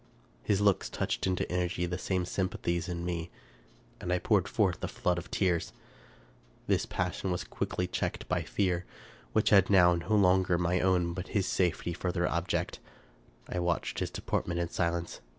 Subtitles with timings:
[0.41, 3.29] His looks touched into energy the same sympathies in me,
[3.99, 5.73] and I poured forth a flood of tears.
[6.65, 8.83] This passion was quickly checked by fear,
[9.33, 12.79] which had now no longer my own but his safety for their object.
[13.47, 15.19] I watched his deportment in silence.